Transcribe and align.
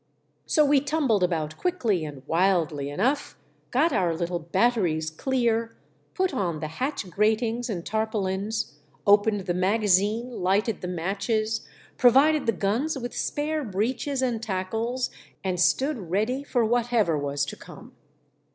So 0.47 0.65
we 0.65 0.81
tumbled 0.81 1.21
about 1.21 1.57
quickly 1.57 2.03
and 2.05 2.25
wildly 2.25 2.89
enough, 2.89 3.37
got 3.69 3.93
our 3.93 4.15
little 4.15 4.39
batteries 4.39 5.11
clear, 5.11 5.77
put 6.15 6.33
on 6.33 6.59
the 6.59 6.69
hatch 6.69 7.07
gratings 7.11 7.69
and 7.69 7.85
tarpaulins, 7.85 8.79
opened 9.05 9.41
the 9.41 9.53
magazine, 9.53 10.31
lighted 10.31 10.81
the 10.81 10.87
matches, 10.87 11.67
provided 11.97 12.47
the 12.47 12.51
guns 12.51 12.97
with 12.97 13.15
spare 13.15 13.63
breeches 13.63 14.23
and 14.23 14.41
tackles, 14.41 15.11
and 15.43 15.59
stood 15.59 15.99
ready 16.09 16.43
for 16.43 16.65
whatever 16.65 17.15
was 17.15 17.45
to 17.45 17.55
come. 17.55 17.95